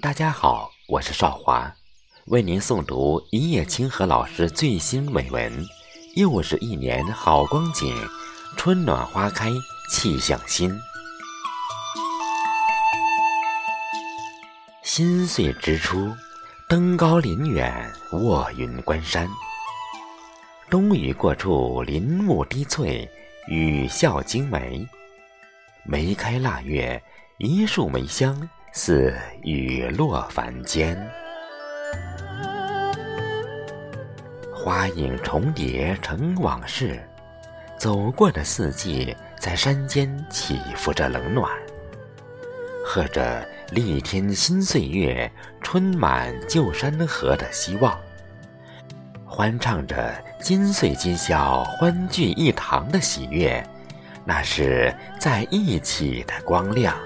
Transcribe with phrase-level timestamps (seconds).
[0.00, 1.74] 大家好，我是少华，
[2.26, 5.66] 为您诵读一叶清河老师最新美文。
[6.14, 7.92] 又是一年好光景，
[8.56, 9.50] 春暖花开，
[9.90, 10.72] 气象新。
[14.84, 16.14] 新岁之初，
[16.68, 19.28] 登高临远，卧云观山。
[20.70, 23.10] 冬雨过处，林木低翠，
[23.48, 24.86] 雨笑惊梅。
[25.84, 27.02] 梅开腊月，
[27.38, 28.48] 一树梅香。
[28.80, 30.96] 似雨落凡间，
[34.54, 37.02] 花影重叠成往事。
[37.76, 41.50] 走过的四季，在山间起伏着冷暖，
[42.86, 45.28] 和着立天新岁月，
[45.60, 47.98] 春满旧山河的希望，
[49.26, 53.60] 欢唱着今岁今宵欢聚一堂的喜悦，
[54.24, 56.96] 那是在一起的光亮。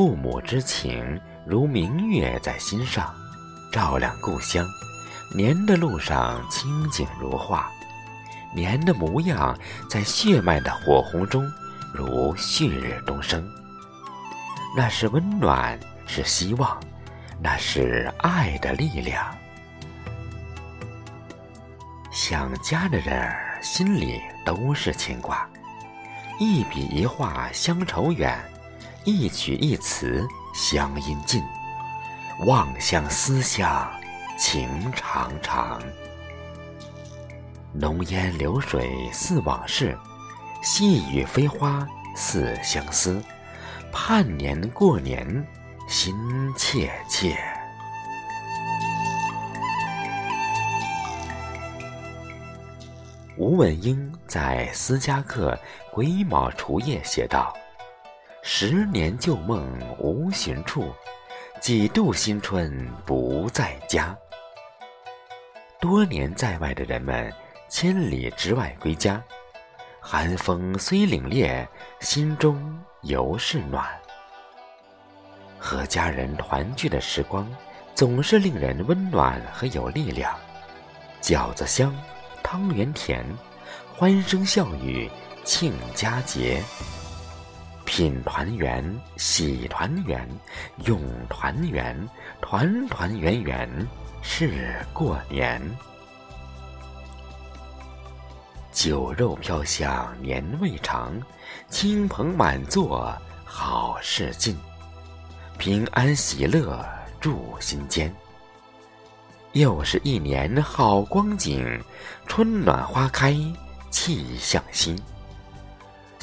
[0.00, 3.14] 父母之情如明月在心上，
[3.70, 4.66] 照亮故乡。
[5.30, 7.70] 年的路上清景如画，
[8.54, 9.54] 年的模样
[9.90, 11.46] 在血脉的火红中
[11.92, 13.46] 如旭日东升。
[14.74, 16.80] 那是温暖，是希望，
[17.38, 19.22] 那是爱的力量。
[22.10, 25.46] 想家的人儿心里都是牵挂，
[26.38, 28.42] 一笔一画乡愁远。
[29.04, 31.42] 一曲一词乡音尽，
[32.46, 33.90] 望乡思乡
[34.38, 35.80] 情长长。
[37.72, 39.96] 浓烟流水似往事，
[40.60, 43.22] 细雨飞花似相思。
[43.90, 45.46] 盼年过年
[45.88, 46.14] 心
[46.54, 47.38] 切切。
[53.38, 55.58] 吴文英在《思家客·
[55.94, 57.56] 癸卯除夜》写道。
[58.42, 60.92] 十年旧梦无寻处，
[61.60, 64.16] 几度新春不在家。
[65.78, 67.32] 多年在外的人们，
[67.68, 69.22] 千里之外归家，
[70.00, 71.66] 寒风虽凛冽，
[72.00, 73.86] 心中犹是暖。
[75.58, 77.46] 和家人团聚的时光，
[77.94, 80.34] 总是令人温暖和有力量。
[81.20, 81.94] 饺子香，
[82.42, 83.22] 汤圆甜，
[83.94, 85.10] 欢声笑语
[85.44, 86.62] 庆佳节。
[87.90, 88.84] 品团圆，
[89.16, 90.24] 喜团圆，
[90.84, 92.08] 永团圆，
[92.40, 93.68] 团团圆圆
[94.22, 95.60] 是过年。
[98.70, 101.20] 酒肉飘香年味长，
[101.68, 103.12] 亲朋满座
[103.44, 104.56] 好事近，
[105.58, 106.88] 平安喜乐
[107.20, 108.14] 住心间。
[109.50, 111.82] 又是一年好光景，
[112.28, 113.36] 春暖花开
[113.90, 114.96] 气象新。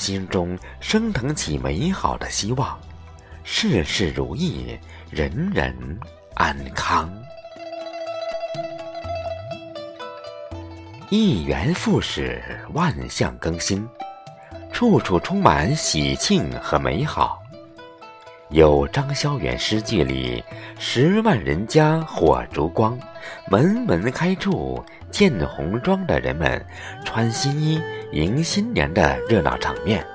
[0.07, 2.79] 心中升腾起美好的希望，
[3.43, 4.79] 事事如意，
[5.11, 5.75] 人人
[6.33, 7.11] 安康。
[11.09, 12.41] 一元复始，
[12.73, 13.85] 万象更新，
[14.71, 17.43] 处处充满喜庆和美好。
[18.51, 20.41] 有张萧远诗句里
[20.79, 22.97] “十万人家火烛光，
[23.51, 24.81] 门门开处
[25.11, 26.65] 见红妆”的人们
[27.03, 27.81] 穿新衣。
[28.13, 30.05] 迎新年的热闹场面，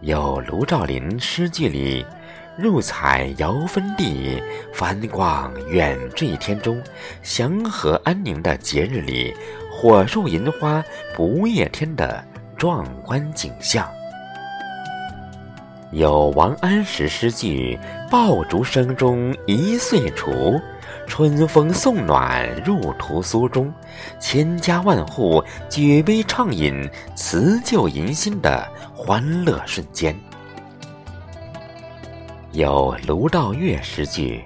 [0.00, 2.04] 有卢照邻诗句里
[2.58, 4.42] “入彩遥分地，
[4.74, 6.82] 繁光远坠天中”，
[7.22, 9.32] 祥和安宁的节日里，
[9.70, 10.84] 火树银花
[11.14, 12.22] 不夜天的
[12.56, 13.84] 壮观景象；
[15.92, 17.78] 有王安石诗句
[18.10, 20.60] “爆竹声中一岁除”。
[21.06, 23.72] 春风送暖入屠苏中，
[24.20, 30.14] 千家万户举杯畅饮辞旧迎新的欢乐瞬间。
[32.52, 34.42] 有卢道月诗句：“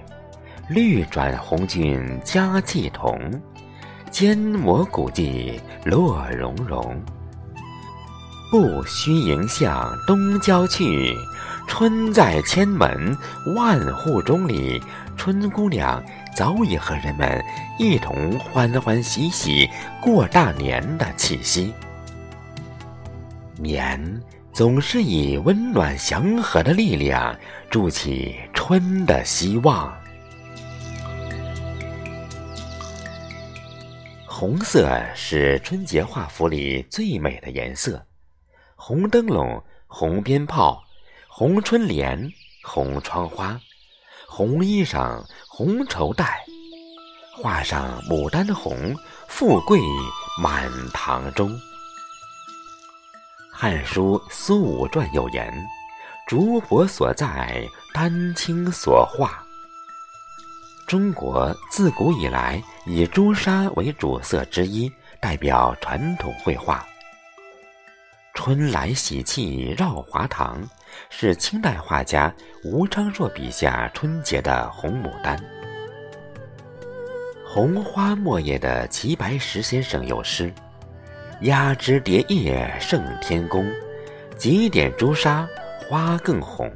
[0.69, 3.19] 绿转红军佳气同，
[4.11, 7.01] 坚磨古迹落融融。
[8.51, 11.15] 不须迎向东郊去，
[11.69, 13.17] 春在千门
[13.57, 14.83] 万户中。”里
[15.17, 16.03] 春姑娘。
[16.35, 17.45] 早已和人们
[17.79, 19.69] 一同欢欢喜喜
[20.01, 21.73] 过大年的气息。
[23.57, 24.23] 年
[24.53, 27.39] 总是以温暖祥和的力量
[27.71, 29.95] 筑起春的希望。
[34.27, 38.03] 红色是春节画幅里最美的颜色，
[38.75, 40.83] 红灯笼、红鞭炮、
[41.29, 43.61] 红春联、红窗花。
[44.33, 46.41] 红衣裳，红绸带，
[47.37, 48.95] 画上牡丹红，
[49.27, 49.81] 富贵
[50.41, 51.51] 满堂中。
[53.51, 55.53] 《汉书·苏武传》有言
[56.29, 59.45] ：“竹帛所在，丹青所画。
[60.87, 64.91] 中国自古以来以朱砂为主色之一，
[65.21, 66.87] 代表传统绘画。
[68.33, 70.63] 春来喜气绕华堂，
[71.09, 72.33] 是清代画家
[72.65, 75.39] 吴昌硕笔下春节的红牡丹。
[77.45, 80.53] 红花墨叶的齐白石先生有诗
[81.43, 83.69] ：“压枝叠叶胜天工，
[84.37, 85.49] 几点朱砂。”
[85.89, 86.71] 花更红。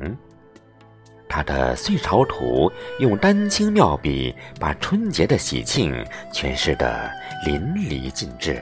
[1.29, 2.69] 他的《岁朝图》
[2.99, 7.09] 用丹青妙笔，把春节的喜庆诠释得
[7.47, 8.61] 淋漓尽致。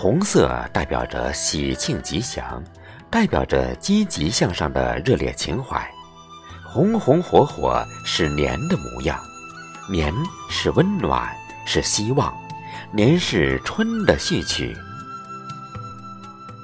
[0.00, 2.62] 红色代表着喜庆吉祥，
[3.10, 5.84] 代表着积极向上的热烈情怀。
[6.64, 9.18] 红红火火是年的模样，
[9.90, 10.14] 年
[10.48, 11.28] 是温暖，
[11.66, 12.32] 是希望，
[12.92, 14.72] 年是春的序曲。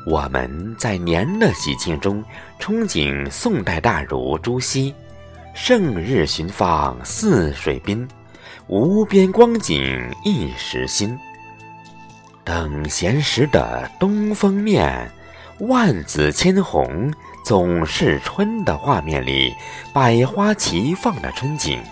[0.07, 2.23] 我们在年的喜庆中，
[2.61, 4.95] 憧憬宋代大儒朱熹
[5.57, 8.07] “胜日寻芳泗水滨，
[8.69, 11.19] 无边光景一时新。
[12.45, 15.11] 等闲时的东风面，
[15.61, 17.11] 万紫千红
[17.43, 19.55] 总是春”的画面里，
[19.95, 21.83] 百花齐放的春景。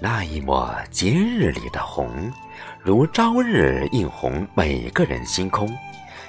[0.00, 2.32] 那一抹节日里的红，
[2.80, 5.70] 如朝日映红每个人心空。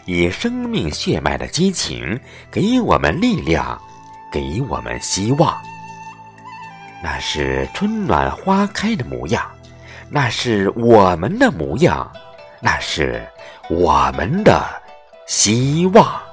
[0.06, 2.18] 以生命血脉的激情，
[2.50, 3.78] 给我们力量，
[4.32, 5.58] 给我们希望。
[7.04, 9.46] 那是春暖花开的模样，
[10.10, 12.10] 那是我们的模样，
[12.62, 13.22] 那是
[13.70, 14.66] 我们的
[15.28, 16.27] 希望。